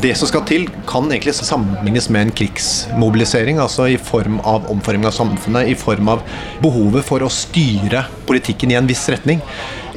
[0.00, 3.58] Det som skal til, kan egentlig sammenlignes med en krigsmobilisering.
[3.60, 6.22] Altså i form av omforming av samfunnet, i form av
[6.62, 9.42] behovet for å styre politikken i en viss retning.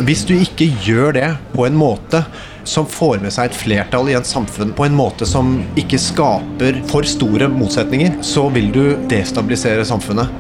[0.04, 2.20] Hvis du ikke gjør det på en måte
[2.68, 6.82] som får med seg et flertall i en samfunn på en måte som ikke skaper
[6.92, 8.82] for store motsetninger, så vil du
[9.12, 10.32] destabilisere samfunnet.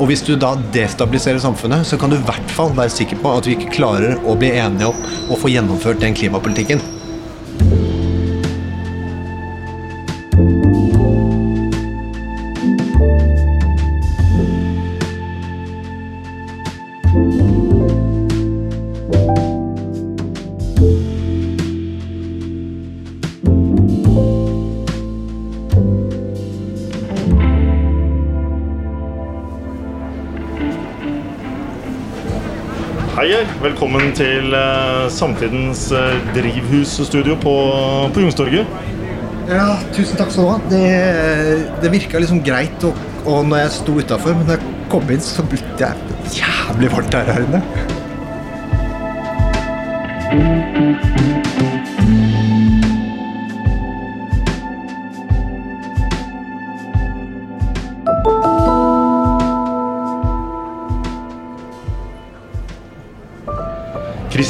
[0.00, 3.36] Og hvis du da destabiliserer samfunnet, så kan du i hvert fall være sikker på
[3.36, 6.82] at vi ikke klarer å bli enige om å få gjennomført den klimapolitikken.
[34.58, 37.54] Eh, Samtidens eh, drivhusstudio på,
[38.14, 38.76] på Youngstorget.
[39.50, 40.58] Ja, tusen takk skal du ha.
[40.70, 40.84] Det,
[41.82, 45.24] det virka liksom greit og, og når jeg sto utafor, men da jeg kom inn,
[45.24, 45.92] så ble det
[46.36, 47.62] jævlig varmt her inne.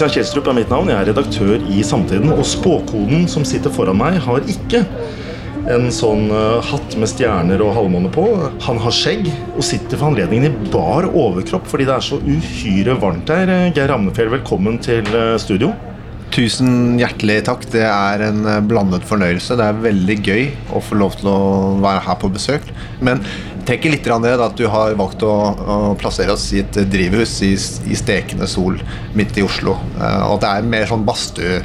[0.02, 0.88] Christian Kjelstrup er mitt navn.
[0.90, 2.32] Jeg er redaktør i Samtiden.
[2.34, 4.80] Og spåkoden som sitter foran meg, har ikke
[5.70, 8.24] en sånn uh, hatt med stjerner og halvmåne på.
[8.66, 12.98] Han har skjegg og sitter for anledningen i bar overkropp fordi det er så uhyre
[12.98, 13.46] varmt her.
[13.46, 15.70] Eh, Geir Ramnefjell, velkommen til uh, studio.
[16.34, 17.68] Tusen hjertelig takk.
[17.70, 19.54] Det er en blandet fornøyelse.
[19.54, 21.40] Det er veldig gøy å få lov til å
[21.84, 22.66] være her på besøk.
[23.04, 23.22] Men
[23.68, 27.52] tenk litt ned at du har valgt å, å plassere oss i et drivhus i,
[27.92, 28.78] i stekende sol
[29.18, 29.78] midt i Oslo.
[30.00, 31.62] Eh, Og det er mer sånn badstue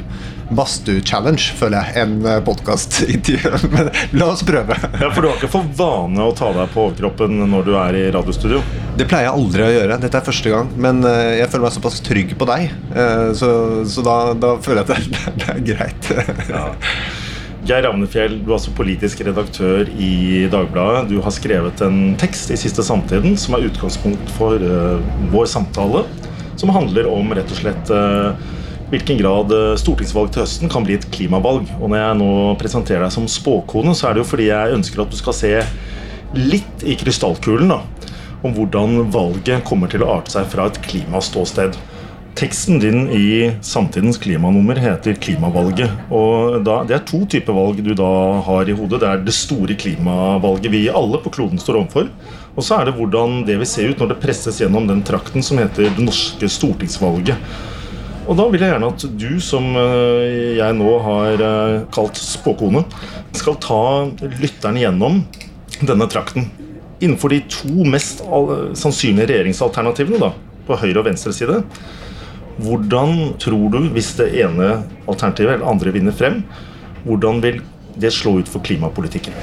[0.48, 3.58] badstue-challenge, føler jeg, enn podkastintervju.
[3.74, 4.76] Men la oss prøve.
[4.96, 7.98] Ja, For du har ikke for vane å ta deg på overkroppen når du er
[7.98, 8.62] i radiostudio?
[8.96, 9.98] Det pleier jeg aldri å gjøre.
[10.06, 10.70] Dette er første gang.
[10.80, 13.50] Men eh, jeg føler meg såpass trygg på deg, eh, så,
[13.92, 16.12] så da, da føler jeg at det, det er greit.
[16.48, 16.64] Ja.
[17.66, 21.08] Geir Ravnefjell, du er altså politisk redaktør i Dagbladet.
[21.10, 25.02] Du har skrevet en tekst i Siste Samtiden som er utgangspunkt for uh,
[25.32, 26.04] vår samtale.
[26.58, 28.38] Som handler om rett og slett uh,
[28.88, 31.68] hvilken grad eh, stortingsvalg til høsten kan bli et klimavalg.
[31.76, 32.30] Og når jeg nå
[32.60, 35.52] presenterer deg som spåkone, så er det jo fordi jeg ønsker at du skal se
[36.38, 37.82] litt i krystallkulen da,
[38.46, 41.76] om hvordan valget kommer til å arte seg fra et klimaståsted.
[42.38, 45.90] Teksten din i samtidens klimanummer heter 'Klimavalget'.
[46.10, 49.00] og da, Det er to typer valg du da har i hodet.
[49.00, 52.08] Det er det store klimavalget vi alle på kloden står overfor.
[52.56, 55.42] Og så er det hvordan det vil se ut når det presses gjennom den trakten
[55.42, 57.34] som heter det norske stortingsvalget.
[58.28, 62.84] Og da vil jeg gjerne at du, som eh, jeg nå har eh, kalt spåkone,
[63.32, 64.06] skal ta
[64.38, 65.24] lytterne gjennom
[65.80, 66.50] denne trakten.
[67.00, 68.22] Innenfor de to mest
[68.78, 70.32] sannsynlige regjeringsalternativene, da,
[70.66, 71.64] på høyre og venstre side,
[72.58, 74.70] hvordan tror du, hvis det ene
[75.08, 76.40] alternativet eller andre vinner frem,
[77.04, 77.60] hvordan vil
[77.98, 79.34] det slå ut for klimapolitikken?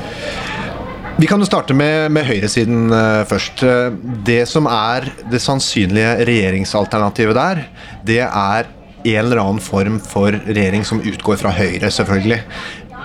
[1.15, 3.63] Vi kan jo starte med, med høyresiden eh, først.
[3.63, 3.93] Eh,
[4.27, 7.61] Det som er det sannsynlige regjeringsalternativet der,
[8.03, 8.67] det er
[9.05, 12.39] en eller annen form for regjering som utgår fra Høyre, selvfølgelig.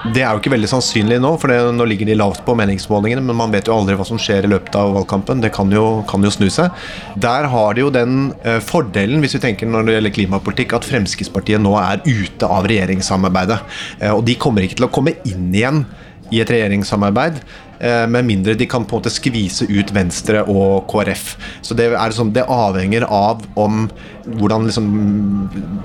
[0.00, 3.20] Det er jo ikke veldig sannsynlig nå, for det, nå ligger de lavt på meningsmålingene,
[3.20, 5.42] men man vet jo aldri hva som skjer i løpet av valgkampen.
[5.44, 6.72] Det kan jo, kan jo snu seg.
[7.20, 10.88] Der har de jo den eh, fordelen, hvis vi tenker når det gjelder klimapolitikk, at
[10.88, 13.60] Fremskrittspartiet nå er ute av regjeringssamarbeidet.
[14.00, 15.84] Eh, og de kommer ikke til å komme inn igjen
[16.32, 17.42] i et regjeringssamarbeid.
[17.84, 21.36] eh, Med mindre de kan på en måte skvise ut Venstre og KrF.
[21.60, 23.88] Så det, liksom, det avhenger av om
[24.24, 24.92] hvordan liksom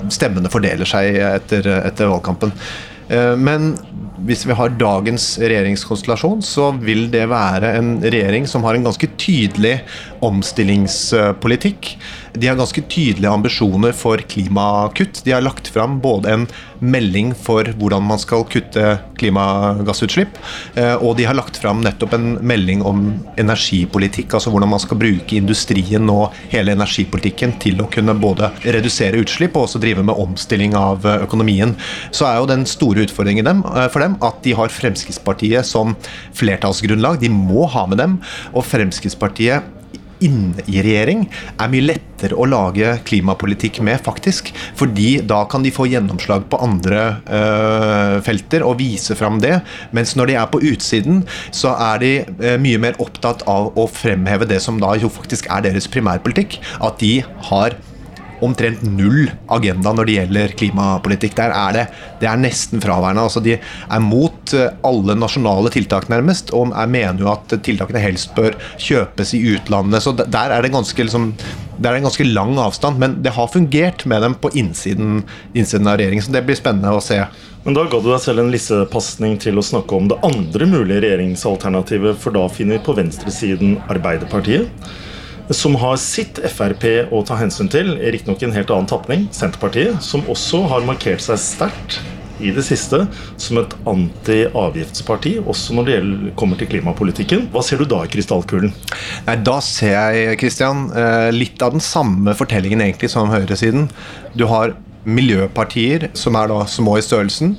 [0.08, 2.56] stemmene fordeler seg etter, etter valgkampen.
[3.10, 3.76] Eh, Men
[4.26, 9.10] hvis vi har dagens regjeringskonstellasjon, så vil det være en regjering som har en ganske
[9.22, 9.78] tydelig
[10.26, 11.96] omstillingspolitikk.
[12.36, 15.22] De har ganske tydelige ambisjoner for klimakutt.
[15.26, 16.48] De har lagt fram både en
[16.80, 20.38] melding for hvordan man skal kutte klimagassutslipp,
[20.76, 23.06] eh, og de har lagt fram nettopp en melding om
[23.40, 29.22] energipolitikk, altså hvordan man skal bruke industrien og hele energipolitikken til å kunne både redusere
[29.24, 31.76] utslipp og også drive med omstilling av eh, økonomien.
[32.12, 35.96] Så er jo den store utfordringen eh, for dem at de har Fremskrittspartiet som
[36.36, 37.22] flertallsgrunnlag.
[37.24, 38.20] De må ha med dem.
[38.54, 39.72] Og Fremskrittspartiet
[40.24, 41.26] inne i regjering
[41.60, 44.52] er mye lettere å lage klimapolitikk med, faktisk.
[44.80, 49.60] Fordi da kan de få gjennomslag på andre øh, felter og vise fram det.
[49.96, 51.24] Mens når de er på utsiden,
[51.56, 55.50] så er de øh, mye mer opptatt av å fremheve det som da jo faktisk
[55.52, 56.60] er deres primærpolitikk.
[56.86, 57.20] At de
[57.50, 57.76] har
[58.44, 61.36] omtrent null agenda når det gjelder klimapolitikk.
[61.38, 61.86] Der er det,
[62.22, 63.26] det er nesten fraværende.
[63.28, 68.04] Altså de er mot eh, alle nasjonale tiltak, nærmest, og jeg mener jo at tiltakene
[68.04, 70.04] helst bør kjøpes i utlandet.
[70.04, 71.32] Så der er det ganske, liksom,
[71.78, 75.24] det er en ganske lang avstand, men det har fungert med dem på innsiden,
[75.54, 76.28] innsiden av regjeringen.
[76.28, 77.24] Så det blir spennende å se.
[77.66, 81.02] Men da ga du deg selv en lissepasning til å snakke om det andre mulige
[81.08, 84.70] regjeringsalternativet, for da finner vi på venstresiden Arbeiderpartiet
[85.54, 90.02] som har sitt Frp å ta hensyn til, riktignok i en helt annen tapning, Senterpartiet,
[90.04, 92.00] som også har markert seg sterkt
[92.44, 93.06] i det siste
[93.40, 97.46] som et anti-avgiftsparti, også når det gjelder, kommer til klimapolitikken.
[97.54, 98.74] Hva ser du da i krystallkulen?
[99.28, 103.90] Nei, Da ser jeg Christian, eh, litt av den samme fortellingen egentlig som høyresiden.
[104.36, 104.76] Du har
[105.06, 107.56] miljøpartier som er da små i størrelsen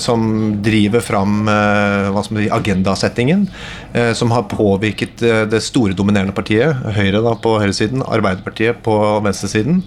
[0.00, 0.26] som
[0.62, 3.46] driver fram eh, som agendasettingen,
[3.92, 8.96] eh, som har påvirket eh, det store dominerende partiet, Høyre da på høyresiden, Arbeiderpartiet på
[9.24, 9.82] venstresiden,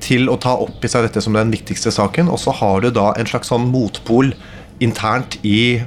[0.00, 2.30] til å ta opp i seg dette som den viktigste saken.
[2.32, 4.32] Og så har du da en slags sånn motpol
[4.80, 5.80] internt i,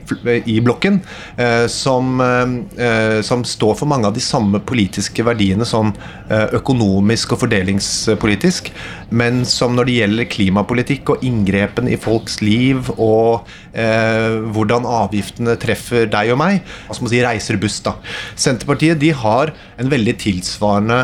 [0.45, 0.99] i blokken,
[1.37, 5.91] eh, som, eh, som, står for mange av de samme politiske verdiene som
[6.29, 8.69] eh, økonomisk og fordelingspolitisk,
[9.09, 16.05] men som når det gjelder klimapolitikk og inngrepen i folks liv og hvordan avgiftene treffer
[16.05, 17.95] deg og meg, altså må si reiser buss, da.
[18.37, 19.49] Senterpartiet de har
[19.81, 20.99] en veldig tilsvarende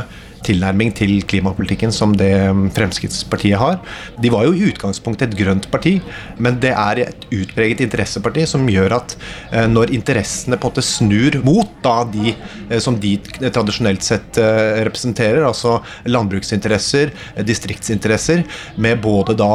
[0.46, 2.32] tilnærming til klimapolitikken som det
[2.76, 3.80] Fremskrittspartiet har.
[4.22, 5.98] De var jo i utgangspunktet et grønt parti,
[6.40, 9.16] men det er et utpreget interesseparti som gjør at
[9.52, 13.16] eh, når interessene på en måte snur mot da de eh, som de
[13.50, 17.14] tradisjonelt sett eh, representerer, altså landbruksinteresser,
[17.46, 18.44] distriktsinteresser,
[18.80, 19.50] med både da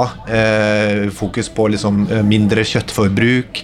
[1.14, 3.60] fokus på liksom mindre kjøttforbruk,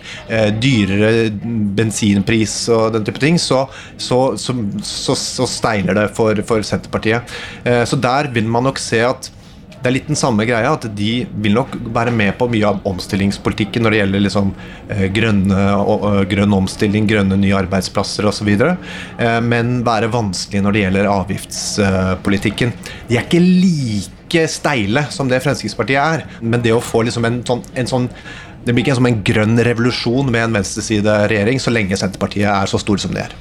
[0.62, 1.30] dyrere
[1.76, 3.64] bensinpris og den type ting, så,
[4.00, 7.09] så, så, så steiler det for, for Senterpartiet.
[7.10, 7.66] Fremskrittspartiet.
[7.66, 9.30] Eh, så der vil man nok se at
[9.80, 12.82] det er litt den samme greia, at de vil nok være med på mye av
[12.84, 14.50] omstillingspolitikken når det gjelder liksom
[14.92, 15.62] eh, grønne,
[16.28, 18.50] grønn omstilling, grønne nye arbeidsplasser osv.
[18.60, 22.76] Eh, men være vanskelig når det gjelder avgiftspolitikken.
[23.08, 27.40] De er ikke like steile som det Fremskrittspartiet er, men det å få liksom en
[27.48, 28.12] sånn, en sånn
[28.60, 32.68] det blir ikke en, som en grønn revolusjon med en venstresideregjering så lenge Senterpartiet er
[32.68, 33.38] så stor som det er.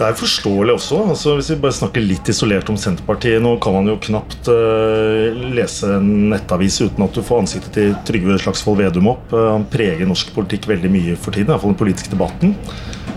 [0.00, 0.98] Det er forståelig også.
[1.12, 5.42] Altså, hvis vi bare snakker litt isolert om Senterpartiet Nå kan man jo knapt uh,
[5.52, 9.26] lese en nettavis uten at du får ansiktet til Trygve Slagsvold Vedum opp.
[9.34, 12.54] Uh, han preger norsk politikk veldig mye for tiden, iallfall den politiske debatten.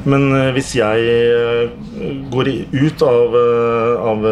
[0.04, 1.70] Men uh, hvis jeg
[2.34, 3.36] går ut av,
[4.10, 4.26] av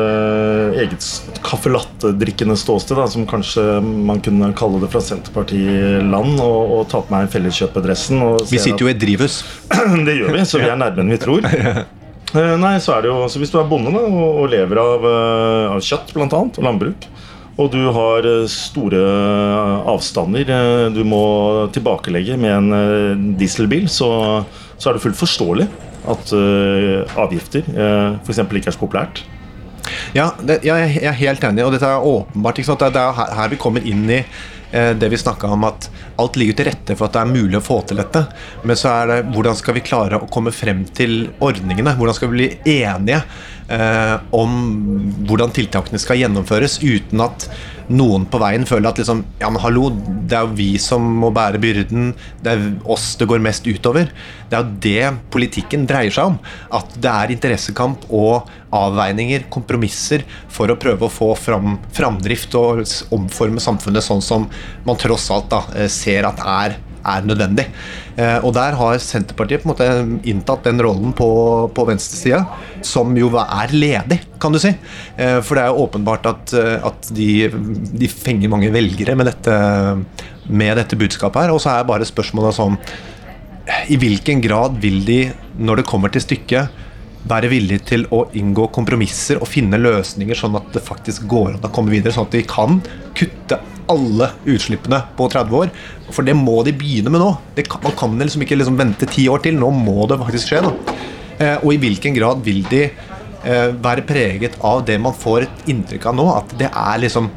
[0.82, 1.08] eget
[1.46, 7.00] caffè latte-drikkende ståsted, da, som kanskje man kunne kalle det fra Senterpartiland, og, og ta
[7.00, 9.40] på meg felleskjøpedressen Vi sitter jo i drivhus.
[10.10, 11.48] det gjør vi, så vi er nærmere enn vi tror.
[12.32, 15.04] Eh, nei, så er det jo, så Hvis du er bonde da, og, lever av,
[15.04, 17.08] uh, av kjøtt annet, og landbruk,
[17.60, 19.02] og du har uh, store
[19.92, 20.54] avstander
[20.96, 21.24] du må
[21.76, 24.10] tilbakelegge med en dieselbil, så,
[24.78, 25.68] så, er det fullt forståelig
[26.12, 26.32] at
[27.22, 27.68] avgifter
[28.26, 28.40] f.eks.
[28.42, 29.22] ikke er så populært.
[30.16, 32.58] Ja, det, jeg er helt enig, og dette er åpenbart.
[32.58, 35.90] Det er her, vi kommer inn i Eh, det vi snakka om at
[36.22, 38.24] alt ligger til rette for at det er mulig å få til dette.
[38.64, 41.96] Men så er det hvordan skal vi klare å komme frem til ordningene?
[42.00, 43.22] Hvordan skal vi bli enige
[43.72, 44.58] eh, om
[45.28, 47.48] hvordan tiltakene skal gjennomføres uten at
[47.92, 51.32] noen på veien føler at liksom, ja, men hallo, det er jo vi som må
[51.36, 52.12] bære byrden.
[52.44, 54.12] Det er oss det går mest utover.
[54.50, 56.38] Det er jo det politikken dreier seg om.
[56.78, 62.86] At det er interessekamp og avveininger, kompromisser, for å prøve å få fram framdrift og
[63.16, 64.48] omforme samfunnet sånn som
[64.88, 67.68] man tross alt da, eh, ser at er er nødvendig.
[68.16, 71.30] Eh, og der har Senterpartiet på en måte inntatt den rollen på,
[71.76, 72.44] på venstresida,
[72.86, 74.74] som jo er ledig, kan du si.
[75.18, 77.32] Eh, for det er jo åpenbart at, eh, at de,
[77.94, 79.58] de, fenger mange velgere med dette,
[80.50, 81.56] med dette budskapet her.
[81.56, 82.78] Og så er bare spørsmålet sånn
[83.92, 85.22] I hvilken grad vil de,
[85.62, 86.82] når det kommer til stykket,
[87.30, 91.68] være villige til å inngå kompromisser og finne løsninger sånn at det faktisk går an
[91.68, 92.80] å komme videre, sånn at de kan
[93.18, 93.60] kutte
[93.92, 95.72] alle utslippene på 30 år.
[96.12, 97.32] For det må de begynne med nå.
[97.62, 99.60] Kan, man kan liksom ikke liksom vente ti år til.
[99.60, 100.64] Nå må det faktisk skje.
[101.42, 105.72] Eh, og i hvilken grad vil de eh, være preget av det man får et
[105.74, 107.32] inntrykk av nå, at det er liksom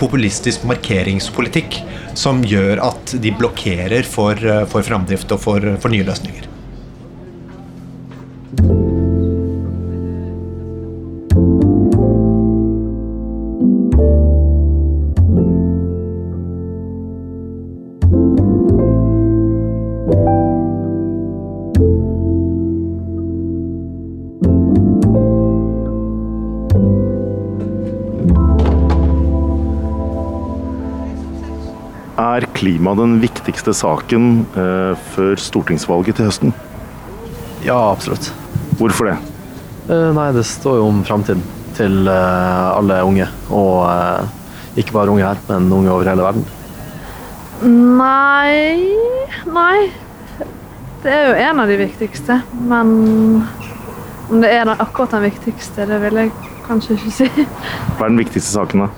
[0.00, 1.78] populistisk markeringspolitikk
[2.18, 6.53] som gjør at de blokkerer for, eh, for framdrift og for, for nye løsninger.
[32.34, 36.54] Er klima den viktigste saken eh, før stortingsvalget til høsten?
[37.66, 38.32] Ja, absolutt.
[38.78, 39.16] Hvorfor det?
[39.88, 41.42] Eh, nei, det står jo om framtiden
[41.76, 43.26] til eh, alle unge.
[43.52, 46.46] Og eh, ikke bare unge her, men unge over hele verden.
[47.64, 48.90] Nei
[49.48, 49.90] Nei.
[51.04, 52.90] Det er jo en av de viktigste, men
[54.32, 56.30] om det er akkurat den viktigste, det vil jeg
[56.64, 57.26] kanskje ikke si.
[57.98, 58.88] Hva er den viktigste saken, da?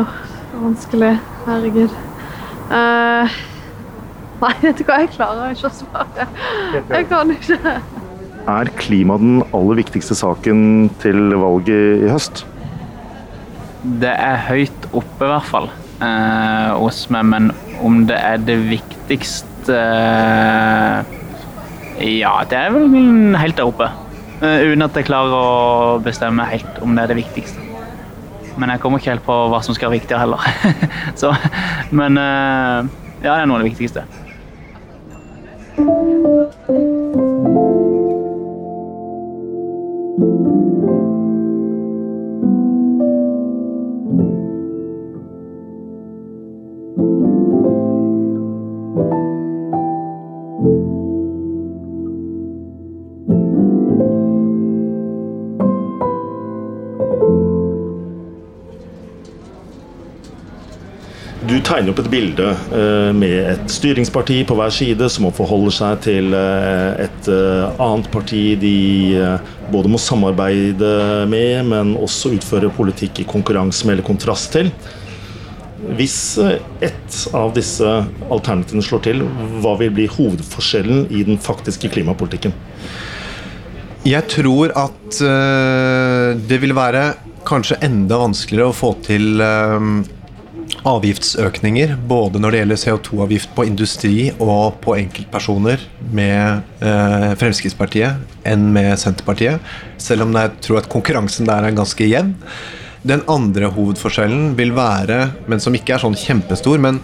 [0.00, 0.16] Åh,
[0.50, 1.12] er vanskelig.
[1.46, 1.94] Herregud.
[2.66, 3.36] Uh,
[4.42, 6.26] nei, vet du hva, jeg klarer ikke å svare.
[6.74, 7.76] Jeg kan ikke.
[8.46, 12.44] Er klima den aller viktigste saken til valget i høst?
[13.82, 15.66] Det er høyt oppe, i hvert fall,
[16.02, 17.24] eh, hos meg.
[17.26, 17.50] Men
[17.82, 19.78] om det er det viktigste
[21.96, 23.90] Ja, det er vel helt der oppe.
[24.42, 27.58] Eh, uten at jeg klarer å bestemme helt om det er det viktigste.
[28.56, 30.40] Men jeg kommer ikke helt på hva som skal være viktigere heller.
[31.20, 31.34] Så,
[31.90, 32.86] men eh,
[33.24, 34.06] ja, det er noe av det viktigste.
[40.16, 40.22] Du
[61.60, 66.00] tegner opp et bilde eh, med et styringsparti på hver side som må forholde seg
[66.08, 68.76] til eh, et eh, annet parti de
[69.72, 70.92] både må samarbeide
[71.30, 74.70] med, men også utføre politikk i konkurranse med eller kontrast til.
[75.96, 77.84] Hvis eh, ett av disse
[78.32, 79.22] alternativene slår til,
[79.62, 82.54] hva vil bli hovedforskjellen i den faktiske klimapolitikken?
[84.06, 87.08] Jeg tror at eh, det vil være
[87.46, 89.90] kanskje enda vanskeligere å få til eh,
[90.86, 95.82] avgiftsøkninger, både når det gjelder CO2-avgift på industri og på enkeltpersoner
[96.14, 99.62] med eh, Fremskrittspartiet, enn med Senterpartiet.
[100.02, 102.34] Selv om jeg tror at konkurransen der er ganske jevn.
[103.06, 107.02] Den andre hovedforskjellen vil være, men som ikke er sånn kjempestor, men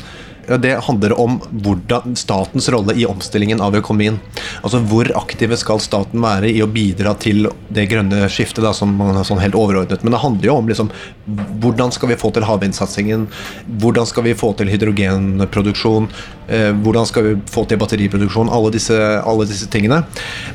[0.63, 4.19] det handler om hvordan statens rolle i omstillingen av økonomien.
[4.63, 8.97] Altså Hvor aktive skal staten være i å bidra til det grønne skiftet, da, som
[9.27, 10.03] sånn helt overordnet.
[10.03, 10.91] Men det handler jo om liksom,
[11.63, 13.29] hvordan skal vi få til havvindsatsingen,
[13.83, 16.11] hvordan skal vi få til hydrogenproduksjon,
[16.49, 20.03] eh, hvordan skal vi få til batteriproduksjon, alle disse, alle disse tingene.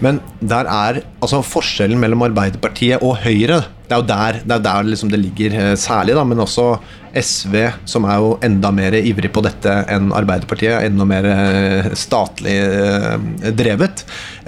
[0.04, 4.64] Men der er altså forskjellen mellom Arbeiderpartiet og Høyre det er jo der det, er
[4.66, 6.74] der liksom det ligger eh, særlig, da, men også
[7.18, 7.56] SV,
[7.88, 10.84] som er jo enda mer ivrig på dette enn Arbeiderpartiet.
[10.86, 14.04] Enda mer eh, statlig eh, drevet.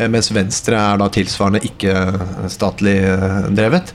[0.08, 1.94] Mens Venstre er da tilsvarende ikke
[2.52, 2.98] statlig
[3.58, 3.94] drevet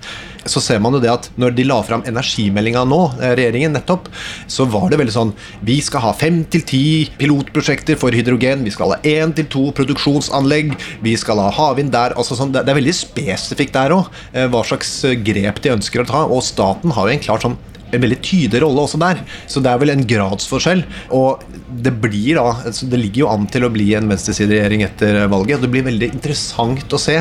[0.50, 4.10] så ser man jo det at når de la fram energimeldinga nå, regjeringen nettopp,
[4.50, 5.32] så var det veldig sånn
[5.64, 6.84] Vi skal ha fem til ti
[7.20, 8.64] pilotprosjekter for hydrogen.
[8.66, 10.74] Vi skal ha én til to produksjonsanlegg.
[11.04, 12.16] Vi skal ha havvind der.
[12.16, 14.10] altså sånn, Det er veldig spesifikt der òg,
[14.52, 14.90] hva slags
[15.24, 16.24] grep de ønsker å ta.
[16.28, 17.58] Og staten har jo en klart sånn
[17.96, 19.22] en veldig tydelig rolle også der.
[19.50, 20.84] Så det er vel en gradsforskjell.
[21.16, 21.44] Og
[21.84, 25.62] det blir da altså Det ligger jo an til å bli en venstresideregjering etter valget.
[25.64, 27.16] Det blir veldig interessant å se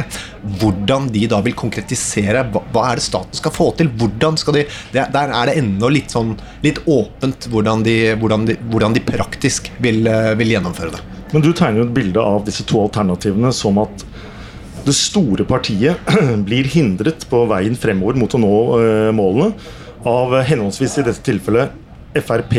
[0.59, 3.91] hvordan de da vil konkretisere hva, hva er det staten skal få til.
[3.99, 8.57] Hvordan skal de Der er det ennå litt sånn litt åpent hvordan de, hvordan de,
[8.71, 10.07] hvordan de praktisk vil,
[10.39, 11.03] vil gjennomføre det.
[11.33, 14.05] Men du tegner jo et bilde av disse to alternativene som at
[14.83, 16.11] det store partiet
[16.47, 18.57] blir hindret på veien fremover mot å nå
[19.15, 19.53] målene
[20.07, 21.79] av henholdsvis i dette tilfellet
[22.13, 22.55] Frp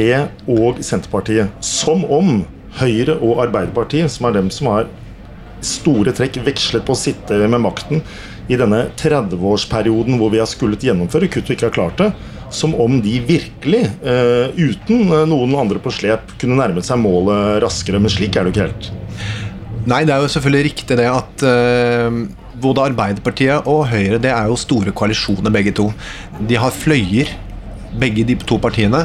[0.50, 1.52] og Senterpartiet.
[1.64, 2.42] Som om
[2.80, 4.88] Høyre og Arbeiderpartiet, som er dem som har
[5.64, 8.02] store trekk vekslet på å sitte med makten
[8.50, 12.10] i denne 30-årsperioden hvor vi har skullet gjennomføre kutt og ikke har klart det,
[12.52, 18.02] som om de virkelig, uh, uten noen andre på slep, kunne nærmet seg målet raskere.
[18.02, 18.90] Men slik er det jo ikke helt.
[19.90, 22.20] Nei, det er jo selvfølgelig riktig det at uh,
[22.60, 25.90] både Arbeiderpartiet og Høyre det er jo store koalisjoner, begge to.
[26.48, 27.32] De har fløyer,
[28.00, 29.04] begge de to partiene,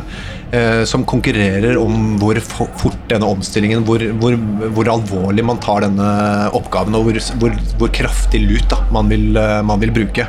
[0.56, 4.38] eh, som konkurrerer om hvor fort denne omstillingen hvor, hvor,
[4.74, 6.10] hvor, alvorlig man tar denne
[6.58, 10.28] oppgaven, og hvor, hvor kraftig lut da, man, vil, eh, man vil bruke.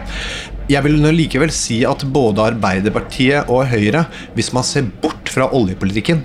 [0.70, 4.04] Jeg vil likevel si at både Arbeiderpartiet og Høyre,
[4.36, 6.20] hvis man ser bort fra oljepolitikken,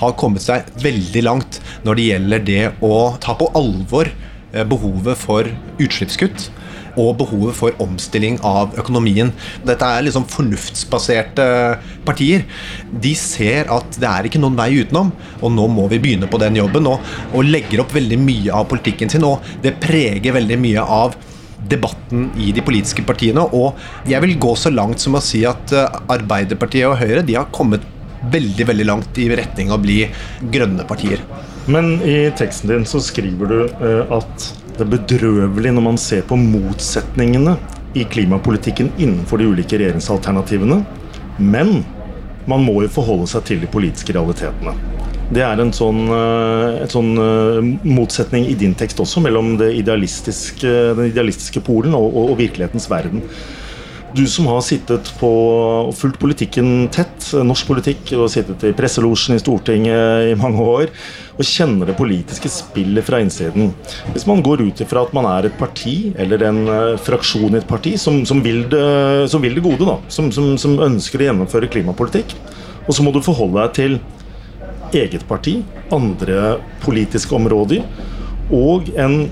[0.00, 4.10] har kommet seg veldig langt når det gjelder det å ta på alvor
[4.68, 5.48] behovet for
[5.82, 6.50] utslippskutt
[7.00, 9.32] og behovet for omstilling av økonomien.
[9.66, 11.46] Dette er liksom fornuftsbaserte
[12.06, 12.44] partier.
[12.90, 16.40] De ser at det er ikke noen vei utenom, og nå må vi begynne på
[16.42, 16.88] den jobben.
[16.90, 21.16] Og, og legger opp veldig mye av politikken sin, og det preger veldig mye av
[21.64, 23.46] debatten i de politiske partiene.
[23.56, 23.80] Og
[24.10, 27.50] jeg vil gå så langt som å si at eh, Arbeiderpartiet og Høyre de har
[27.54, 27.84] kommet
[28.32, 29.98] veldig veldig langt i retning av å bli
[30.52, 31.20] grønne partier.
[31.66, 36.24] Men i teksten din så skriver du eh, at det er bedrøvelig når man ser
[36.28, 37.56] på motsetningene
[37.96, 40.82] i klimapolitikken innenfor de ulike regjeringsalternativene.
[41.38, 41.78] Men
[42.50, 44.74] man må jo forholde seg til de politiske realitetene.
[45.34, 46.02] Det er en sånn,
[46.84, 52.34] et sånn eh, motsetning i din tekst også, mellom idealistiske, den idealistiske Polen og, og,
[52.34, 53.24] og virkelighetens verden.
[54.14, 55.28] Du som har sittet på
[55.88, 60.92] og fulgt politikken tett, norsk politikk, og sittet i presselosjen i Stortinget i mange år,
[61.34, 63.72] og kjenner det politiske spillet fra innsiden.
[64.14, 67.58] Hvis man går ut ifra at man er et parti, eller en uh, fraksjon i
[67.58, 68.84] et parti, som, som, vil, det,
[69.32, 72.36] som vil, det, gode, da, som, som ønsker å gjennomføre klimapolitikk,
[72.86, 73.98] og så må du forholde deg til
[74.94, 75.58] eget parti,
[75.90, 77.82] andre politiske områder,
[78.54, 79.24] og en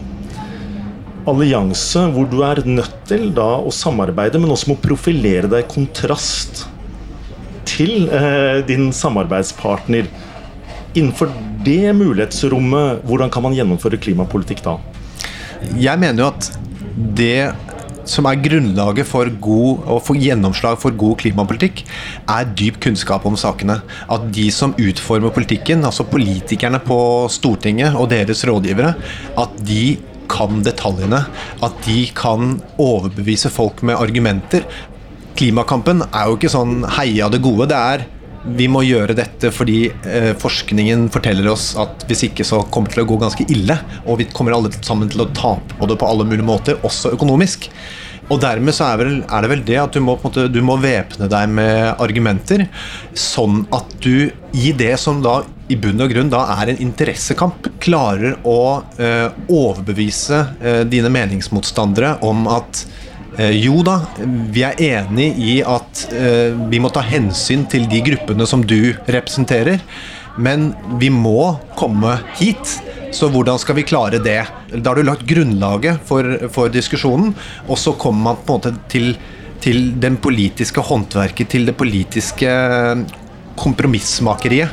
[1.29, 5.71] allianse hvor du er nødt til da å samarbeide, men også må profilere deg i
[5.71, 6.65] kontrast
[7.69, 10.09] til eh, din samarbeidspartner.
[10.93, 11.31] Innenfor
[11.65, 14.77] det mulighetsrommet, hvordan kan man gjennomføre klimapolitikk da?
[15.79, 16.51] Jeg mener jo at
[17.17, 17.53] det
[18.09, 21.85] som er grunnlaget for god, og for gjennomslag for god klimapolitikk,
[22.31, 23.79] er dyp kunnskap om sakene.
[24.11, 26.99] At de som utformer politikken, altså politikerne på
[27.33, 28.97] Stortinget og deres rådgivere,
[29.39, 29.85] at de
[30.33, 31.25] kan detaljene.
[31.65, 34.67] At de kan overbevise folk med argumenter.
[35.39, 37.71] Klimakampen er jo ikke sånn heia det gode.
[37.73, 38.09] Det er
[38.43, 42.97] vi må gjøre dette fordi eh, forskningen forteller oss at hvis ikke så kommer det
[42.97, 43.77] til å gå ganske ille.
[44.07, 47.15] Og vi kommer alle sammen til å tape på det på alle mulige måter, også
[47.17, 47.69] økonomisk.
[48.33, 50.79] Og dermed så er, vel, er, det vel det at du må, måte, du må
[50.81, 52.65] væpne deg med argumenter,
[53.19, 57.69] sånn at du i det som da i bunn og grunn da er en interessekamp,
[57.83, 62.85] klarer å eh, overbevise eh, dine meningsmotstandere om at
[63.39, 63.99] eh, jo da,
[64.53, 68.93] vi er enig i at eh, vi må ta hensyn til de gruppene som du
[69.07, 69.81] representerer,
[70.37, 72.79] men vi må komme hit.
[73.13, 74.41] Så hvordan skal vi klare det?
[74.73, 77.35] Da har du lagt grunnlaget for, for diskusjonen,
[77.69, 79.13] og så kommer man på en måte til,
[79.61, 82.55] til den politiske håndverket, til det politiske
[83.59, 84.71] kompromissmakeriet.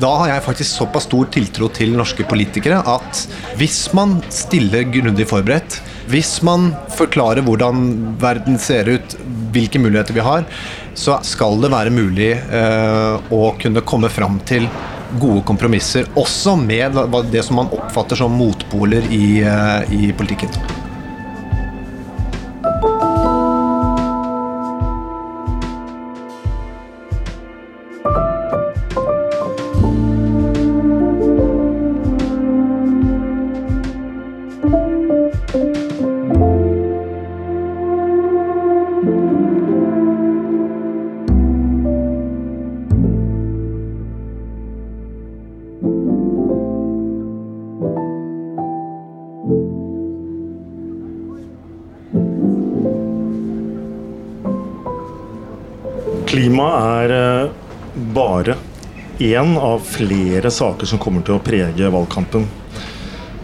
[0.00, 3.24] Da har jeg faktisk såpass stor tiltro til norske politikere at
[3.60, 7.82] hvis man stiller grundig forberedt, hvis man forklarer hvordan
[8.20, 9.16] verden ser ut,
[9.54, 10.46] hvilke muligheter vi har,
[10.98, 14.66] så skal det være mulig eh, å kunne komme fram til
[15.20, 16.98] gode kompromisser, også med
[17.32, 20.79] det som man oppfatter som motpoler i, eh, i politikken.
[56.30, 57.48] Klima er eh,
[58.14, 58.54] bare
[59.18, 62.44] én av flere saker som kommer til å prege valgkampen.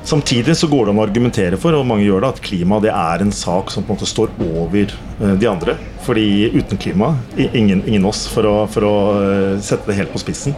[0.07, 2.93] Samtidig så går det an å argumentere for, og mange gjør det, at klima det
[2.93, 5.75] er en sak som på en måte står over eh, de andre.
[6.07, 8.95] Fordi uten klima, ingen, ingen oss, for å, for å,
[9.25, 10.55] eh, sette det helt på spissen.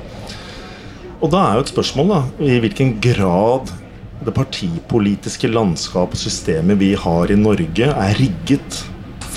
[1.22, 3.72] Og da er jo et spørsmål da, i hvilken grad
[4.20, 8.82] det partipolitiske landskapet og systemet vi har i Norge, er rigget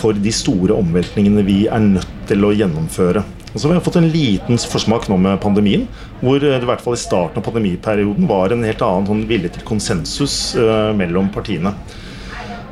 [0.02, 3.24] for de store omveltningene vi er nødt til å gjennomføre.
[3.52, 5.84] Og så har vi fått en liten forsmak nå med pandemien,
[6.22, 9.52] hvor det i hvert fall i starten av pandemiperioden var en helt annen sånn vilje
[9.58, 11.74] til konsensus uh, mellom partiene.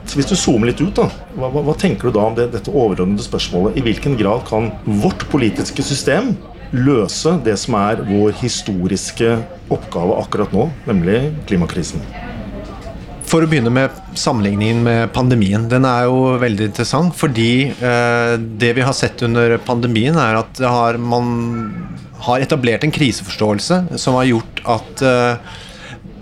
[0.07, 2.47] Så Hvis du zoomer litt ut, da, hva, hva, hva tenker du da om det,
[2.55, 3.77] dette overordnede spørsmålet?
[3.77, 4.71] I hvilken grad kan
[5.03, 6.31] vårt politiske system
[6.73, 9.35] løse det som er vår historiske
[9.69, 12.01] oppgave akkurat nå, nemlig klimakrisen?
[13.29, 15.67] For å begynne med sammenligningen med pandemien.
[15.69, 20.61] Den er jo veldig interessant fordi eh, det vi har sett under pandemien, er at
[20.65, 21.27] har, man
[22.25, 25.53] har etablert en kriseforståelse som har gjort at eh,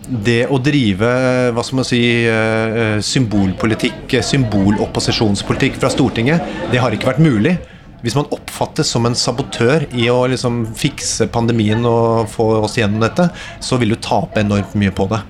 [0.08, 1.08] det å drive
[1.56, 6.44] hva skal man si, eh, symbolpolitikk, symbolopposisjonspolitikk fra Stortinget,
[6.74, 7.56] det har ikke vært mulig.
[8.04, 13.02] Hvis man oppfattes som en sabotør i å liksom fikse pandemien og få oss gjennom
[13.02, 13.32] dette,
[13.64, 15.24] så vil du tape enormt mye på det.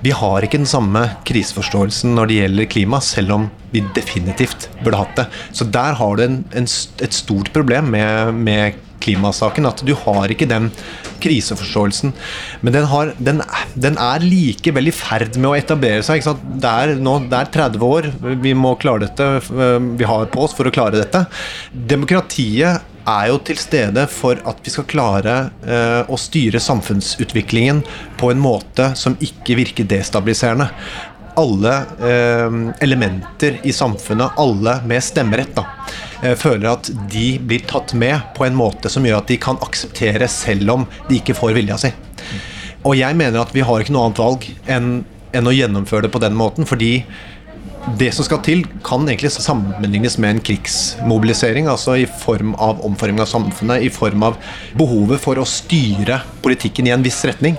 [0.00, 5.00] Vi har ikke den samme kriseforståelsen når det gjelder klima, selv om vi definitivt burde
[5.02, 5.26] hatt det.
[5.52, 6.68] Så der har du en, en,
[7.04, 9.64] et stort problem med, med, klimasaken.
[9.64, 10.66] At du har ikke den
[11.24, 12.12] kriseforståelsen.
[12.60, 13.40] Men den, har, den,
[13.72, 16.26] den er likevel i ferd med å etablere seg.
[16.60, 18.10] Det er, nå, det er 30 år
[18.44, 19.30] vi må klare dette,
[19.96, 21.24] vi har på oss for å klare dette.
[21.72, 27.82] Demokratiet er jo til stede for at vi skal klare eh, å styre samfunnsutviklingen
[28.20, 30.68] på en måte som ikke virker destabiliserende.
[31.40, 35.66] Alle eh, elementer i samfunnet, alle med stemmerett, da,
[36.22, 39.60] eh, føler at de blir tatt med på en måte som gjør at de kan
[39.64, 41.94] akseptere selv om de ikke får vilja si.
[42.84, 44.92] Og jeg mener at vi har ikke noe annet valg enn,
[45.36, 47.04] enn å gjennomføre det på den måten, fordi
[47.98, 51.68] det som skal til, kan egentlig sammenlignes med en krigsmobilisering.
[51.70, 54.36] Altså i form av omforming av samfunnet, i form av
[54.78, 57.56] behovet for å styre politikken i en viss retning.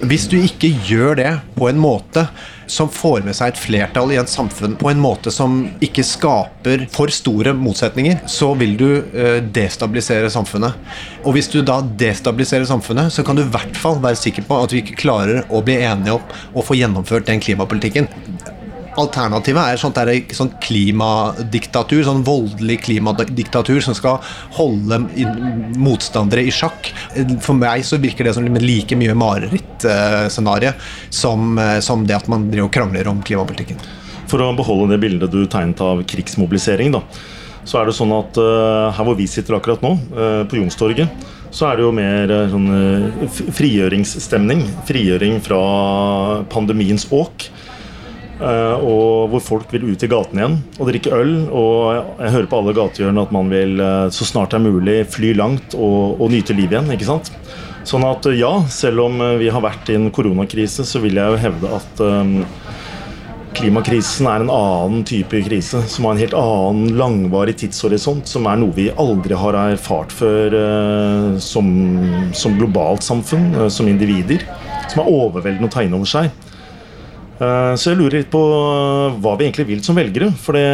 [0.00, 2.24] Hvis du ikke gjør det på en måte
[2.70, 6.86] som får med seg et flertall i et samfunn på en måte som ikke skaper
[6.92, 10.78] for store motsetninger, så vil du eh, destabilisere samfunnet.
[11.24, 14.62] Og hvis du da destabiliserer samfunnet, så kan du i hvert fall være sikker på
[14.62, 18.08] at vi ikke klarer å bli enige om å få gjennomført den klimapolitikken.
[19.00, 24.20] Alternativet er sånt der, sånn klimadiktatur, sånn voldelig klimadiktatur som skal
[24.58, 25.00] holde
[25.80, 26.92] motstandere i sjakk.
[27.42, 30.74] For meg så virker det som like mye marerittscenario
[31.08, 33.80] som, som det at man driver krangler om klimapolitikken.
[34.30, 37.02] For å beholde det bildet du tegnet av krigsmobilisering, da,
[37.66, 41.26] så er det sånn at uh, her hvor vi sitter akkurat nå, uh, på Youngstorget,
[41.50, 42.68] så er det jo mer uh, sånn
[43.56, 44.62] frigjøringsstemning.
[44.88, 45.60] Frigjøring fra
[46.52, 47.48] pandemiens åk.
[48.40, 51.34] Eh, og hvor folk vil ut i gatene igjen og drikke øl.
[51.52, 54.98] Og jeg hører på alle gatehjørnene at man vil eh, så snart det er mulig
[55.12, 56.94] fly langt og, og nyte livet igjen.
[56.96, 57.32] ikke sant?
[57.88, 61.34] Sånn at eh, ja, selv om vi har vært i en koronakrise, så vil jeg
[61.34, 62.34] jo hevde at um,
[63.60, 68.60] klimakrisen er en annen type krise, som har en helt annen langvarig tidshorisont, som er
[68.62, 71.68] noe vi aldri har erfart før uh, som,
[72.32, 74.48] som globalt samfunn, uh, som individer.
[74.88, 76.32] Som er overveldende å ta inn over seg.
[77.40, 80.28] Eh, så jeg lurer litt på eh, hva vi egentlig vil som velgere.
[80.36, 80.64] For det,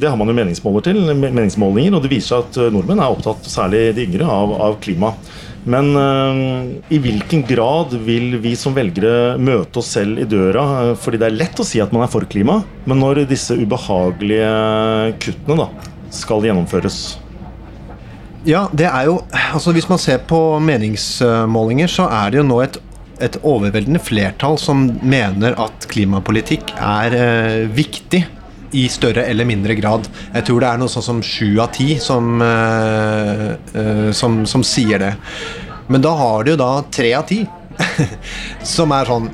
[0.00, 3.12] det har man jo meningsmåler til, meningsmålinger, og det viser seg at eh, nordmenn er
[3.12, 5.12] opptatt, særlig de yngre, av, av klima.
[5.64, 5.94] Men
[6.92, 10.92] i hvilken grad vil vi som velgere møte oss selv i døra?
[11.00, 14.50] Fordi det er lett å si at man er for klima, men når disse ubehagelige
[15.24, 15.70] kuttene da,
[16.12, 16.98] skal gjennomføres?
[18.44, 22.60] Ja, det er jo Altså Hvis man ser på meningsmålinger, så er det jo nå
[22.60, 22.76] et
[23.22, 28.24] et overveldende flertall som mener at klimapolitikk er eh, viktig
[28.74, 30.08] i større eller mindre grad.
[30.34, 34.64] Jeg tror det er noe sånn som sju av ti som, eh, eh, som, som,
[34.66, 35.12] sier det.
[35.86, 37.44] Men da har du jo da tre av ti
[38.74, 39.32] som er sånn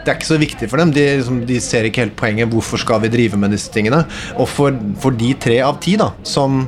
[0.00, 0.94] det er ikke så viktig for dem.
[0.96, 1.02] De,
[1.44, 2.48] de, ser ikke helt poenget.
[2.48, 3.98] Hvorfor skal vi drive med disse tingene?
[4.40, 4.72] Og for,
[5.02, 6.62] for de tre av ti da, som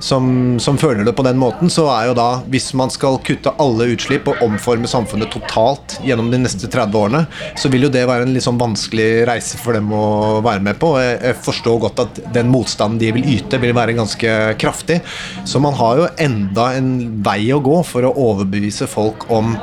[0.00, 3.52] som, som, føler det på den måten, så er jo da Hvis man skal kutte
[3.60, 7.24] alle utslipp og omforme samfunnet totalt gjennom de neste 30 årene,
[7.60, 10.80] så vil jo det være en litt sånn vanskelig reise for dem å være med
[10.80, 10.94] på.
[11.00, 15.00] Jeg, jeg forstår godt at den motstanden de vil yte, vil være ganske kraftig.
[15.44, 16.90] Så man har jo enda en
[17.24, 19.54] vei å gå for å overbevise folk om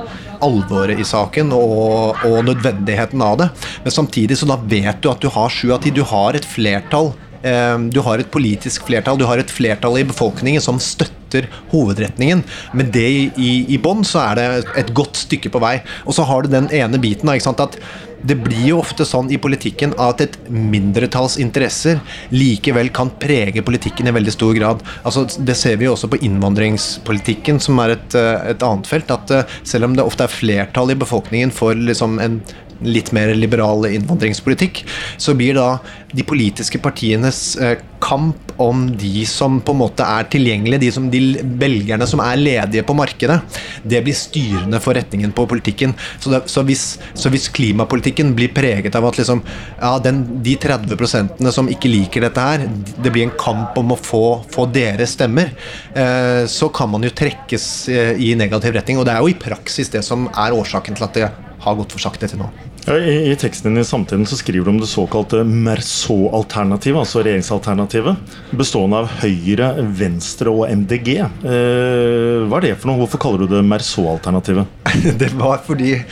[0.43, 3.47] alvoret i saken og, og nødvendigheten av det.
[3.85, 5.93] Men samtidig så da vet du at du har sju av ti.
[5.93, 10.63] Du har et flertall du har et politisk flertall, du har et flertall i befolkningen
[10.63, 12.43] som støtter hovedretningen.
[12.73, 14.47] Men det i, i bånn så er det
[14.83, 15.77] et godt stykke på vei.
[16.05, 17.79] Og så har du den ene biten at
[18.25, 21.99] det blir jo ofte sånn i politikken at et mindretalls interesser
[22.33, 24.83] likevel kan prege politikken i veldig stor grad.
[25.03, 29.11] Altså, det ser vi jo også på innvandringspolitikken, som er et, eh, et annet felt.
[29.13, 32.41] At eh, selv om det ofte er flertall i befolkningen for liksom en
[32.85, 34.83] litt mer liberal innvandringspolitikk,
[35.17, 35.69] så blir da
[36.15, 41.07] de politiske partienes eh, kamp om de som på en måte er tilgjengelige, de, som,
[41.11, 41.21] de
[41.61, 43.37] velgerne som er ledige på markedet,
[43.83, 45.93] det blir styrende for retningen på politikken.
[46.19, 46.85] Så, det, så, hvis,
[47.17, 49.43] så hvis, klimapolitikken blir preget av at liksom,
[49.81, 53.99] ja, den, de 30 som ikke liker dette her, det blir en kamp om å
[53.99, 55.53] få, få deres stemmer,
[55.93, 59.01] eh, så kan man jo trekkes eh, i negativ retning.
[59.01, 61.29] Og det er jo i praksis det som er årsaken til at det
[61.67, 62.49] har gått for sakte til nå.
[62.87, 67.19] Ja, i, I teksten din i Samtiden så skriver du om det såkalte Merceau-alternativet, altså
[67.19, 71.09] regjeringsalternativet, bestående av Høyre, Venstre og MDG.
[71.19, 73.01] Eh, hva er det for noe?
[73.01, 74.71] Hvorfor kaller du det Merceau-alternativet?
[75.19, 76.05] det var fordi eh,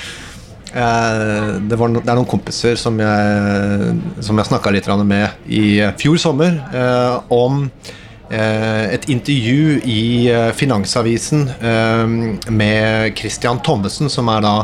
[0.76, 3.94] det, var no, det, er noen kompiser som jeg,
[4.28, 10.52] som jeg snakka litt med i fjor sommer eh, om eh, et intervju i eh,
[10.60, 14.58] Finansavisen eh, med Christian Thommessen, som er da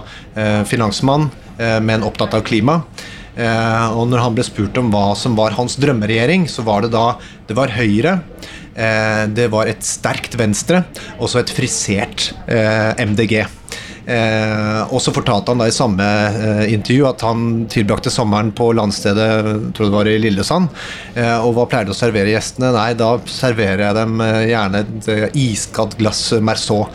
[0.67, 1.31] finansmann
[1.83, 2.81] men opptatt av klima.
[3.35, 6.91] Eh, og når han ble spurt om hva som var hans drømmeregjering, så var det
[6.95, 7.05] da
[7.47, 8.17] det var Høyre,
[8.75, 10.83] eh, det var et sterkt Venstre
[11.17, 13.45] og så et frisert MDG.
[14.01, 18.71] Eh, og så fortalte han da i samme eh, intervju at han tilbrakte sommeren på
[18.73, 19.27] landstedet
[19.77, 20.71] tror det var i Lillesand.
[21.13, 22.73] Eh, og hva pleide å servere gjestene?
[22.75, 26.87] Nei, da serverer jeg dem eh, gjerne et eh, iskaldt glass Merceau.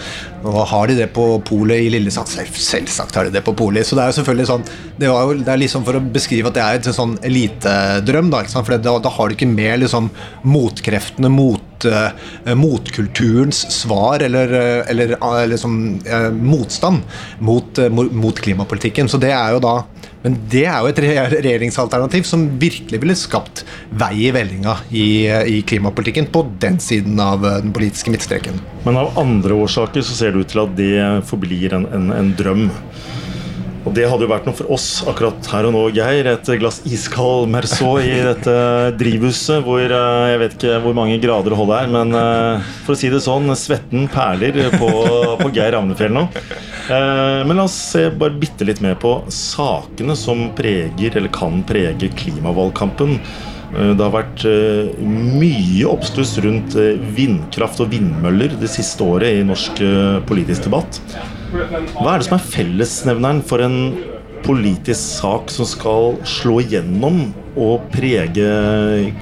[0.47, 2.31] Og har de det på polet i Lillesand?
[2.31, 3.87] Selv, selvsagt har de det på polet.
[3.87, 6.57] Så det er jo selvfølgelig sånn Det, jo, det er liksom for å beskrive at
[6.57, 8.45] det er et sånn elitedrøm, da.
[8.55, 10.11] For da, da har du ikke med liksom
[10.47, 11.63] motkreftene, mot
[12.57, 14.53] motkulturens svar eller,
[14.89, 17.03] eller, eller som, eh, motstand
[17.39, 19.09] mot, mot, klimapolitikken.
[19.09, 19.77] Så det er jo da
[20.27, 23.62] Men det er jo et regjeringsalternativ som virkelig ville skapt
[23.95, 25.07] vei i vellinga i,
[25.55, 28.59] i klimapolitikken på den siden av den politiske midtstreken.
[28.83, 30.97] Men av andre årsaker så ser det ut til at det
[31.31, 32.67] forblir en, en, en drøm.
[33.87, 36.27] Og det hadde jo vært noe for oss akkurat her og nå, Geir.
[36.33, 38.55] Et glass iskald Merceau i dette
[38.99, 42.96] drivhuset hvor eh, jeg vet ikke hvor mange grader det holder her, men eh, for
[42.96, 44.90] å si det sånn, svetten perler på,
[45.38, 46.27] på Geir Ravnefjell nå.
[46.27, 51.62] Eh, men la oss se bare bitte litt mer på sakene som preger, eller kan
[51.68, 53.20] prege, klimavalgkampen.
[53.77, 54.44] Det har vært
[55.03, 56.77] mye oppstuss rundt
[57.16, 59.83] vindkraft og vindmøller det siste året i norsk
[60.31, 61.03] politisk debatt.
[61.53, 63.77] Hva er det som er fellesnevneren for en
[64.47, 67.21] politisk sak som skal slå igjennom
[67.57, 68.49] og prege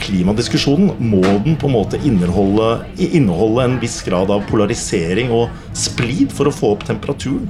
[0.02, 0.94] klimadiskusjonen?
[1.00, 6.48] Må den på en måte inneholde, inneholde en viss grad av polarisering og splid for
[6.48, 7.46] å få opp temperaturen?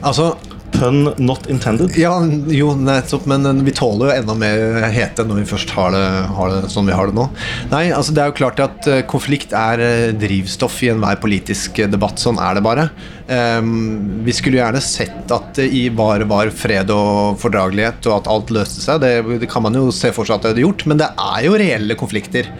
[0.00, 0.32] Altså,
[0.72, 1.96] Pun not intended.
[1.98, 2.12] Ja,
[2.48, 6.04] jo, nettopp, men eh, vi tåler jo enda mer hete når vi først har det,
[6.36, 7.26] har det sånn vi har det nå.
[7.72, 11.82] Nei, altså det er jo klart at eh, konflikt er eh, drivstoff i enhver politisk
[11.90, 12.22] debatt.
[12.22, 12.90] Sånn er det bare.
[13.30, 18.54] Um, vi skulle gjerne sett at det bare var fred og fordragelighet, og at alt
[18.54, 19.02] løste seg.
[19.04, 21.44] Det, det kan man jo se for seg at det hadde gjort, men det er
[21.46, 22.50] jo reelle konflikter.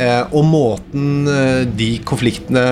[0.00, 2.62] Eh, og måten eh, de konfliktene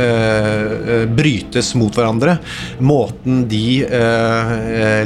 [0.00, 2.38] eh, brytes mot hverandre,
[2.84, 3.62] måten de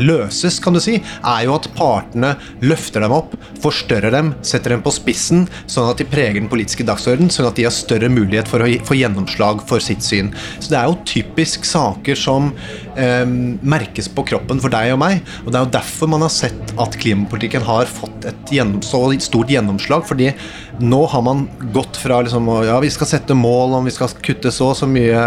[0.02, 4.84] løses, kan du si, er jo at partene løfter dem opp, forstørrer dem, setter dem
[4.84, 8.50] på spissen, sånn at de preger den politiske dagsorden, sånn at de har større mulighet
[8.50, 10.30] for å få gjennomslag for sitt syn.
[10.58, 12.52] Så det er jo typisk saker som
[13.62, 15.20] merkes på kroppen for deg og meg.
[15.44, 19.52] Og det er jo derfor man har sett at klimapolitikken har fått et så stort
[19.52, 20.06] gjennomslag.
[20.08, 20.32] fordi
[20.80, 24.52] nå har man gått fra liksom, ja, vi skal sette mål om vi skal kutte
[24.54, 25.22] så og så mye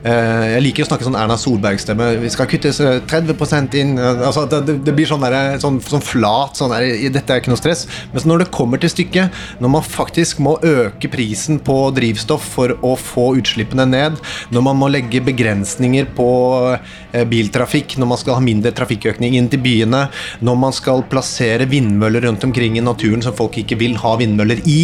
[0.00, 2.06] Jeg liker å snakke sånn Erna Solberg-stemme.
[2.22, 6.72] Vi skal kutte 30% inn altså, det, det, blir sånn, der, sånn, sånn flat sånn
[6.72, 7.86] der, Dette er ikke noe stress.
[8.14, 12.76] Men når det kommer til stykket, når man faktisk må øke prisen på drivstoff for
[12.86, 14.16] å få utslippene ned,
[14.54, 16.30] når man må legge begrensninger på
[16.72, 20.06] eh, biltrafikk, når man skal ha mindre trafikkøkning inn til byene,
[20.40, 24.64] når man skal plassere vindmøller rundt omkring i naturen som folk ikke vil ha vindmøller
[24.64, 24.80] i,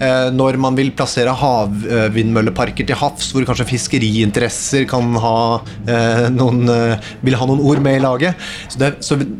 [0.00, 4.59] Eh, når man vil plassere havvindmølleparker til havs, hvor kanskje fiskeriinteresser
[4.90, 5.36] kan ha
[5.86, 8.92] eh, noen, eh, vil ha noen ord med i laget, så, det,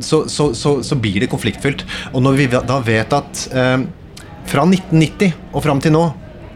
[0.04, 1.84] så, så, så blir det konfliktfylt.
[2.14, 3.46] Og når vi da vet at
[4.50, 6.06] fra 1990 og fram til nå,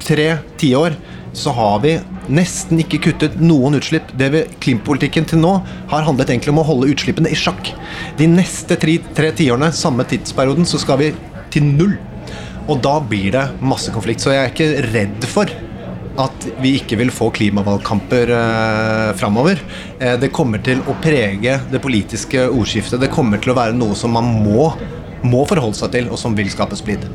[0.04, 0.28] tre
[0.60, 0.96] tiår,
[1.34, 1.96] så har vi
[2.30, 4.12] nesten ikke kuttet noen utslipp.
[4.18, 5.54] Det ved klimapolitikken til nå
[5.90, 7.72] har handlet egentlig om å holde utslippene i sjakk.
[8.18, 11.12] De neste tre, tre tiårene, samme tidsperioden, så skal vi
[11.54, 11.96] til null.
[12.70, 14.24] Og da blir det masse konflikt.
[14.24, 15.50] Så jeg er ikke redd for
[16.20, 19.62] at vi ikke vil få klimavalgkamper eh, framover.
[19.98, 23.00] Eh, det kommer til å prege det politiske ordskiftet.
[23.02, 24.70] Det kommer til å være noe som man må,
[25.26, 27.08] må forholde seg til, og som vil skape splid.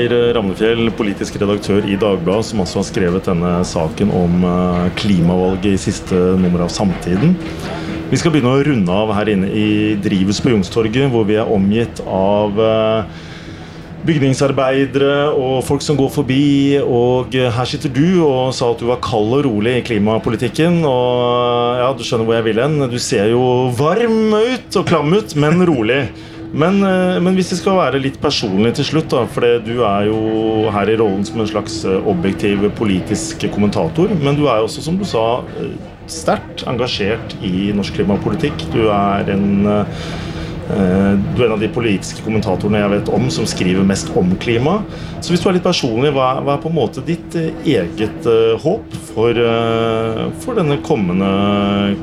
[0.00, 5.74] Geir Ramnefjell, politisk redaktør i Dagbladet, som også har skrevet denne saken om eh, klimavalget
[5.74, 7.34] i siste nummer av Samtiden.
[8.08, 9.66] Vi skal begynne å runde av her inne i
[10.00, 13.20] drivhuset på Youngstorget, hvor vi er omgitt av eh,
[14.08, 16.48] bygningsarbeidere og folk som går forbi.
[16.80, 20.80] Og her sitter du og sa at du var kald og rolig i klimapolitikken.
[20.88, 22.80] Og ja, du skjønner hvor jeg vil hen.
[22.88, 23.44] Du ser jo
[23.76, 26.06] varm ut og klam ut, men rolig.
[26.52, 30.08] Men, eh, men, hvis vi skal være litt personlig til slutt, da, for du er
[30.08, 34.66] jo her i rollen som en slags eh, objektiv politisk kommentator, men du er jo
[34.66, 35.76] også, som du sa, eh,
[36.10, 38.66] sterkt engasjert i norsk klimapolitikk.
[38.74, 39.70] Du er en
[40.70, 44.76] du er en av de politiske kommentatorene jeg vet om som skriver mest om klima.
[45.18, 47.34] Så hvis du er litt personlig, hva er, hva er på en måte ditt
[47.66, 48.28] eget
[48.62, 49.40] håp for,
[50.44, 51.32] for denne kommende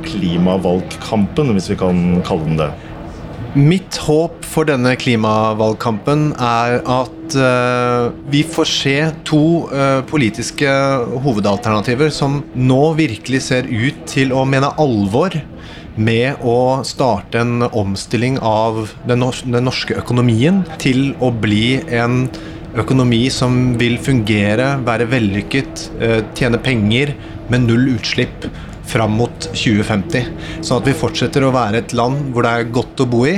[0.10, 2.70] klimavalgkampen, hvis vi kan kalle den det?
[3.56, 8.96] Mitt håp for denne klimavalgkampen er at uh, vi får se
[9.28, 9.40] to
[9.72, 10.68] uh, politiske
[11.24, 15.38] hovedalternativer som nå virkelig ser ut til å mene alvor
[15.96, 22.26] med å starte en omstilling av den, norske økonomien til å bli en
[22.78, 27.16] økonomi som vil fungere, være vellykket, uh, tjene penger
[27.48, 28.52] med null utslipp
[28.88, 30.32] fram mot 2050.
[30.62, 33.38] Sånn at vi fortsetter å være et land hvor det er godt å bo i.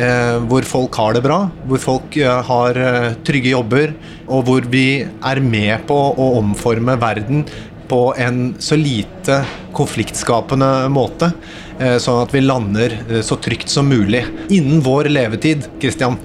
[0.00, 3.90] Eh, hvor folk har det bra, hvor folk eh, har eh, trygge jobber,
[4.30, 7.42] og hvor vi er med på å omforme verden
[7.90, 9.42] på en så lite
[9.76, 11.32] konfliktskapende måte.
[11.80, 14.22] Eh, sånn at vi lander eh, så trygt som mulig
[14.52, 15.66] innen vår levetid.
[15.82, 16.18] Christian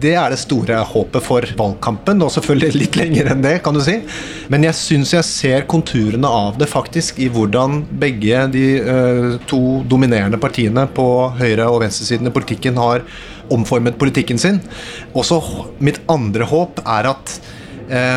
[0.00, 3.82] det er det store håpet for valgkampen, og selvfølgelig litt lenger enn det, kan du
[3.84, 3.96] si.
[4.52, 9.62] Men jeg syns jeg ser konturene av det faktisk i hvordan begge de uh, to
[9.88, 11.06] dominerende partiene på
[11.38, 13.06] høyre- og venstresiden i politikken har
[13.52, 14.60] omformet politikken sin.
[15.16, 15.40] Også
[15.78, 17.36] mitt andre håp er at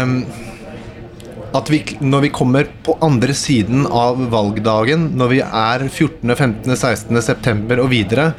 [0.04, 0.22] um,
[1.56, 6.76] at vi, når vi kommer på andre siden av valgdagen, når vi er 14., 15.,
[6.76, 7.22] 16.
[7.26, 8.32] september og videre,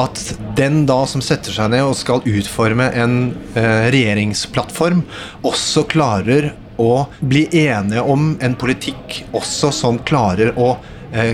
[0.00, 0.22] at
[0.58, 3.18] den da som setter seg ned og skal utforme en
[3.54, 5.04] eh, regjeringsplattform,
[5.46, 10.74] også klarer å bli enige om en politikk også som klarer å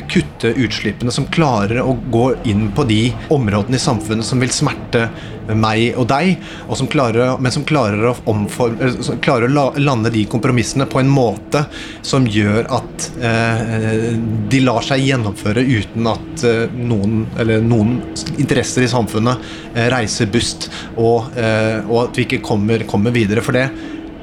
[0.08, 3.00] kutte utslippene, som klarer å gå inn på de
[3.34, 5.10] områdene i samfunnet som vil smerte
[5.54, 6.36] meg og deg,
[6.66, 11.00] og som klarer, men som klarer å, omforme, eh, klarer å lande de kompromissene på
[11.02, 11.66] en måte
[12.06, 14.16] som gjør at eh,
[14.50, 17.98] de lar seg gjennomføre uten at eh, noen, eller noen
[18.36, 23.44] interesser i samfunnet eh, reiser bust, og, eh, og, at vi ikke kommer, kommer videre.
[23.44, 23.68] For det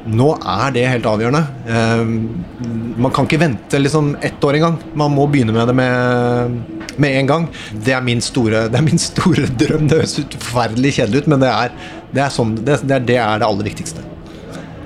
[0.10, 1.42] nå er det helt avgjørende.
[1.68, 2.64] Uh,
[3.04, 4.80] man kan ikke vente liksom ett år engang.
[5.00, 6.58] Man må begynne med det med,
[6.98, 7.48] med en gang.
[7.74, 9.88] Det er, store, det er, min store, drøm.
[9.88, 11.78] Det høres forferdelig kjedelig ut, men det er
[12.14, 14.04] det, er sånn, det, er, det er det aller viktigste.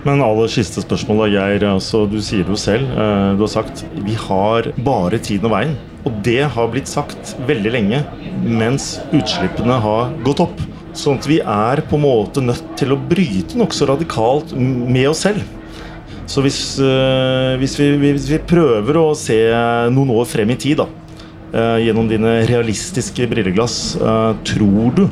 [0.07, 1.67] Men aller siste spørsmål, da, Geir.
[1.73, 2.87] Altså, du sier det jo selv.
[2.95, 5.77] Uh, du har sagt vi har bare tiden og veien.
[6.07, 8.05] Og det har blitt sagt veldig lenge
[8.37, 10.61] mens utslippene har gått opp.
[10.97, 15.21] Sånn at vi er på en måte nødt til å bryte nokså radikalt med oss
[15.27, 15.45] selv.
[16.27, 19.37] Så hvis, uh, hvis, vi, hvis, vi, prøver å se
[19.93, 20.87] noen år frem i tid, da,
[21.53, 25.07] uh, gjennom dine realistiske brilleglass, uh, tror du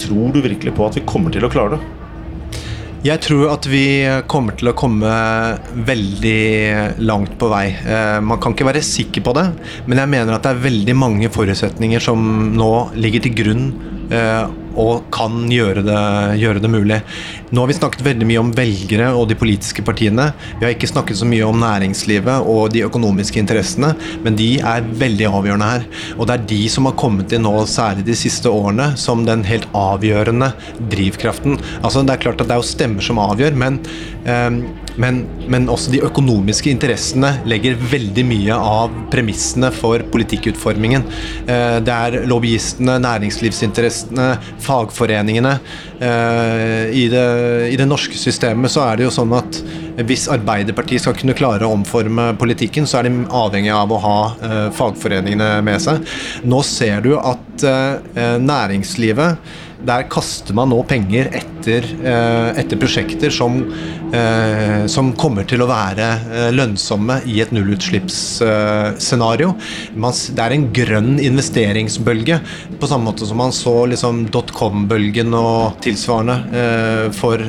[0.00, 1.90] Tror du virkelig på at vi kommer til å klare det?
[3.04, 3.84] Jeg tror at vi
[4.26, 5.10] kommer til å komme
[5.84, 7.66] veldig langt på vei.
[8.24, 9.44] Man kan ikke være sikker på det,
[9.84, 12.24] men jeg mener at det er veldig mange forutsetninger som
[12.56, 13.66] nå ligger til grunn
[14.78, 16.00] og kan gjøre det,
[16.40, 16.98] gjøre det, mulig.
[17.52, 20.30] Nå har vi snakket veldig mye om velgere og de politiske partiene.
[20.58, 23.92] Vi har ikke snakket så mye om næringslivet og de økonomiske interessene,
[24.24, 25.86] men de er veldig avgjørende her.
[26.16, 29.44] Og det er de som har kommet inn nå, særlig de siste årene, som den
[29.48, 30.52] helt avgjørende
[30.92, 31.58] drivkraften.
[31.82, 33.78] Altså Det er klart at det er jo stemmer som avgjør, men,
[34.24, 34.50] eh,
[35.00, 41.06] men, men også de økonomiske interessene legger veldig mye av premissene for politikkutformingen.
[41.46, 44.28] Eh, det er lobbyistene, næringslivsinteressene,
[44.62, 45.54] fagforeningene.
[46.02, 47.24] Eh, I det,
[47.72, 49.62] I det norske systemet så er det jo sånn at
[50.08, 54.18] hvis Arbeiderpartiet skal kunne klare å omforme politikken, så er de avhengig av å ha
[54.32, 56.04] eh, fagforeningene med seg.
[56.48, 57.38] Nå ser du at
[58.42, 59.36] næringslivet
[59.86, 63.58] der kaster man nå penger etter, eh, etter prosjekter som,
[64.14, 69.52] eh, som, kommer til å være eh, lønnsomme i et nullutslippsscenario.
[69.92, 72.40] Det er en grønn investeringsbølge,
[72.80, 76.38] på samme måte som man så liksom dotcom-bølgen og tilsvarende
[77.16, 77.42] for,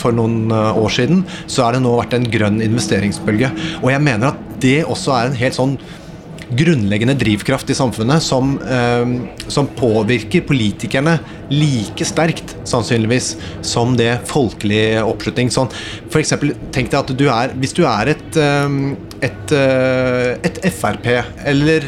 [0.00, 1.24] for noen år siden.
[1.46, 3.52] Så har det nå vært en grønn investeringsbølge.
[3.82, 5.78] Og jeg mener at det også er en helt sånn
[6.56, 11.18] grunnleggende drivkraft i samfunnet som, eh, som påvirker politikerne
[11.50, 15.50] like sterkt, sannsynligvis, som det folkelige oppslutning.
[15.52, 15.70] Sånn,
[16.08, 18.68] for eksempel, tenk deg at du er Hvis du er et, eh,
[19.22, 21.82] et, eh, et Frp, eller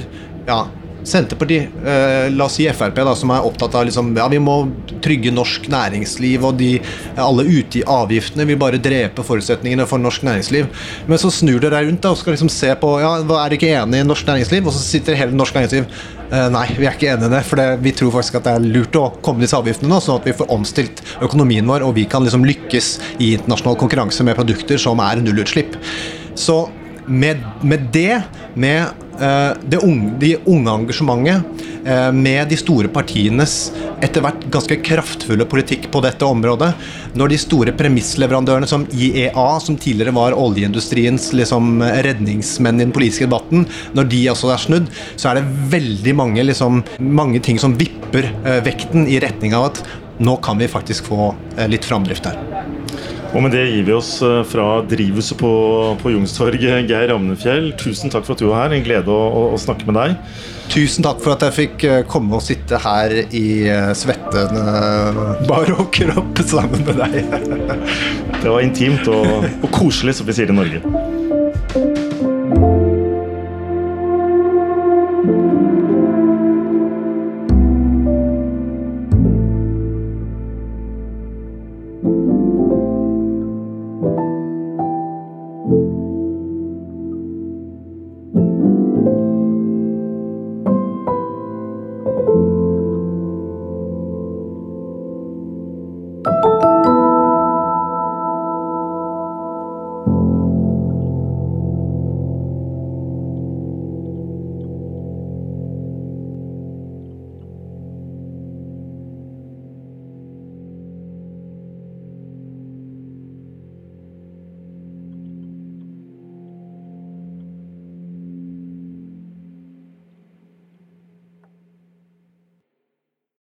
[0.47, 0.67] ja,
[1.05, 4.57] Senterpartiet, eh, la oss si Frp, da, som er opptatt av liksom, ja, vi må
[5.01, 6.75] trygge norsk næringsliv, og de,
[7.17, 10.69] alle ute i avgiftene vil bare drepe forutsetningene for norsk næringsliv.
[11.09, 14.03] Men så snur dere rundt da, og skal liksom se på ja, er ikke enig
[14.03, 17.31] i norsk næringsliv, og så sitter hele norsk næringsliv eh, Nei, vi er ikke enig
[17.31, 19.93] i det, for det, vi tror faktisk at det er lurt å komme disse avgiftene
[19.93, 23.81] nå, sånn at vi får omstilt økonomien vår, og vi kan liksom lykkes i internasjonal
[23.81, 25.81] konkurranse med produkter som er nullutslipp.
[26.39, 26.67] Så
[27.07, 28.23] med, med det,
[28.55, 28.87] med
[29.21, 33.71] uh, det unge, de unge engasjementet, uh, med de store partienes
[34.05, 36.71] etter hvert ganske kraftfulle politikk på dette området,
[37.19, 43.29] når de store premissleverandørene som IEA, som tidligere var oljeindustriens liksom, redningsmenn i den politiske
[43.29, 47.77] debatten, når de også er snudd, så er det veldig mange, liksom, mange ting som
[47.81, 49.85] vipper uh, vekten i retning av at
[50.21, 51.31] nå kan vi faktisk få
[51.73, 52.37] litt framdrift her.
[53.31, 55.51] Og med det gir vi oss eh, fra drivhuset på,
[56.01, 56.89] på Youngstorget.
[56.91, 57.71] Geir Ramnefjell.
[57.79, 58.75] tusen takk for at du var her.
[58.75, 60.17] En glede å, å, å, snakke med deg.
[60.71, 63.47] Tusen takk for at jeg fikk eh, komme og sitte her i
[63.99, 67.79] svettende bar overkropp sammen med deg.
[68.43, 71.20] det var intimt og, og koselig, som vi sier i Norge.